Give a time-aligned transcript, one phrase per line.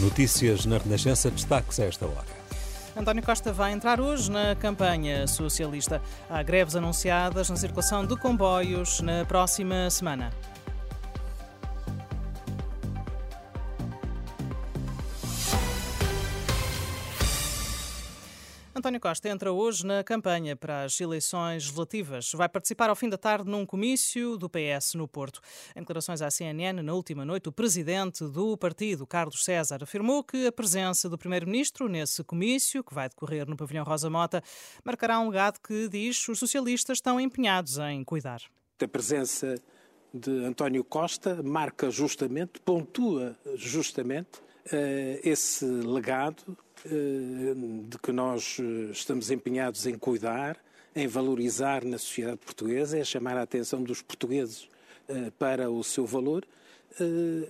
[0.00, 2.40] Notícias na Renascença, destaques a esta hora.
[2.96, 6.00] António Costa vai entrar hoje na campanha socialista.
[6.28, 10.30] Há greves anunciadas na circulação de comboios na próxima semana.
[18.72, 22.30] António Costa entra hoje na campanha para as eleições legislativas.
[22.32, 25.40] Vai participar ao fim da tarde num comício do PS no Porto.
[25.74, 30.46] Em declarações à CNN, na última noite, o presidente do partido, Carlos César, afirmou que
[30.46, 34.40] a presença do primeiro-ministro nesse comício, que vai decorrer no pavilhão Rosa Mota,
[34.84, 38.40] marcará um legado que, diz, os socialistas estão empenhados em cuidar.
[38.80, 39.56] A presença
[40.14, 44.40] de António Costa marca justamente, pontua justamente
[45.22, 47.54] esse legado eh,
[47.88, 50.56] de que nós eh, estamos empenhados em cuidar,
[50.96, 54.66] em valorizar na sociedade portuguesa, é chamar a atenção dos portugueses
[55.06, 56.46] eh, para o seu valor,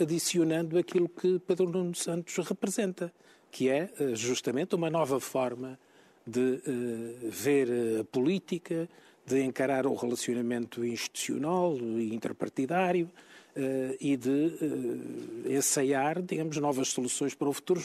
[0.00, 3.12] adicionando aquilo que Pedro Nuno Santos representa,
[3.50, 5.78] que é justamente uma nova forma
[6.26, 6.58] de
[7.30, 7.68] ver
[8.00, 8.88] a política,
[9.26, 13.10] de encarar o relacionamento institucional e interpartidário
[14.00, 14.52] e de
[15.48, 17.82] ensaiar, digamos, novas soluções para o futuro.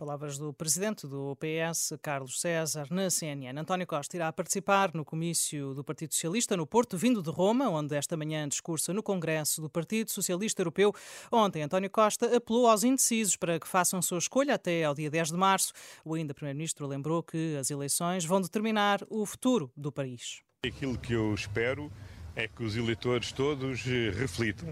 [0.00, 3.60] Palavras do presidente do PS, Carlos César, na CNN.
[3.60, 7.94] António Costa irá participar no comício do Partido Socialista no Porto, vindo de Roma, onde
[7.94, 10.94] esta manhã discursa no Congresso do Partido Socialista Europeu.
[11.30, 15.32] Ontem, António Costa apelou aos indecisos para que façam sua escolha até ao dia 10
[15.32, 15.74] de março.
[16.02, 20.40] O ainda Primeiro-Ministro lembrou que as eleições vão determinar o futuro do país.
[20.64, 21.92] Aquilo que eu espero
[22.36, 24.68] é que os eleitores todos eh, reflitam.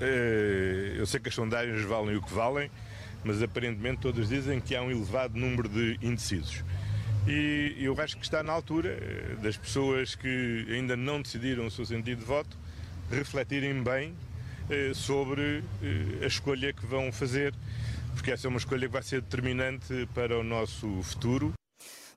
[0.00, 2.70] Eh, eu sei que as sondagens valem o que valem
[3.24, 6.62] mas aparentemente todos dizem que há um elevado número de indecisos.
[7.26, 11.70] E eu acho que está na altura eh, das pessoas que ainda não decidiram o
[11.70, 12.56] seu sentido de voto
[13.10, 14.14] refletirem bem
[14.94, 15.62] sobre
[16.20, 17.54] a escolha que vão fazer,
[18.14, 21.54] porque essa é uma escolha que vai ser determinante para o nosso futuro.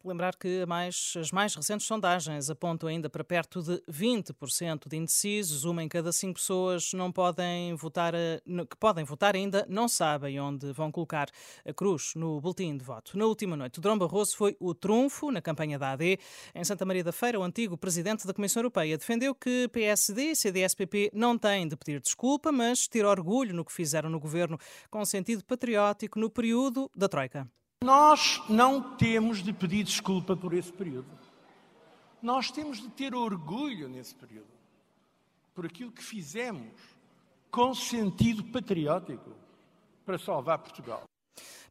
[0.04, 5.66] Lembrar que mais, as mais recentes sondagens apontam ainda para perto de 20% de indecisos.
[5.66, 10.72] Uma em cada cinco pessoas não podem votar, que podem votar ainda não sabem onde
[10.72, 11.28] vão colocar
[11.66, 13.18] a cruz no boletim de voto.
[13.18, 16.18] Na última noite, Drão Barroso foi o trunfo na campanha da AD.
[16.56, 20.36] Em Santa Maria da Feira, o antigo presidente da Comissão Europeia defendeu que PSD e
[20.36, 24.58] CDS-PP não têm de pedir desculpa, mas ter orgulho no que fizeram no governo
[24.90, 27.46] com sentido patriótico no período da Troika.
[27.82, 31.08] Nós não temos de pedir desculpa por esse período.
[32.22, 34.52] Nós temos de ter orgulho nesse período,
[35.56, 36.74] por aquilo que fizemos
[37.50, 39.34] com sentido patriótico
[40.06, 41.04] para salvar Portugal.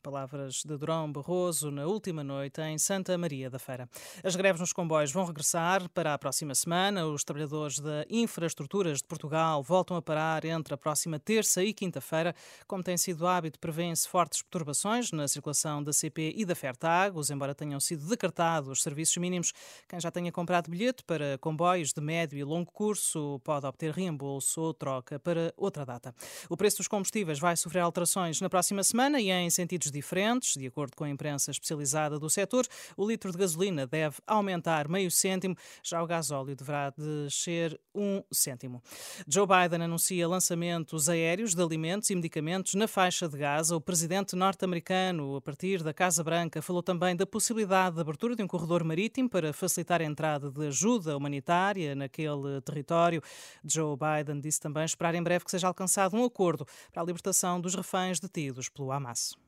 [0.03, 3.89] Palavras de Durão Barroso na última noite em Santa Maria da Feira.
[4.23, 7.07] As greves nos comboios vão regressar para a próxima semana.
[7.07, 12.35] Os trabalhadores da Infraestruturas de Portugal voltam a parar entre a próxima terça e quinta-feira.
[12.67, 17.55] Como tem sido hábito, prevêem-se fortes perturbações na circulação da CP e da Fertagos, embora
[17.55, 19.53] tenham sido decretados os serviços mínimos.
[19.89, 24.61] Quem já tenha comprado bilhete para comboios de médio e longo curso pode obter reembolso
[24.61, 26.15] ou troca para outra data.
[26.49, 30.55] O preço dos combustíveis vai sofrer alterações na próxima semana e em sentidos diferentes.
[30.55, 32.65] De acordo com a imprensa especializada do setor,
[32.97, 38.81] o litro de gasolina deve aumentar meio cêntimo, já o gasóleo deverá descer um cêntimo.
[39.27, 43.75] Joe Biden anuncia lançamentos aéreos de alimentos e medicamentos na faixa de Gaza.
[43.75, 48.43] O presidente norte-americano, a partir da Casa Branca, falou também da possibilidade de abertura de
[48.43, 53.21] um corredor marítimo para facilitar a entrada de ajuda humanitária naquele território.
[53.65, 57.61] Joe Biden disse também esperar em breve que seja alcançado um acordo para a libertação
[57.61, 59.48] dos reféns detidos pelo Hamas.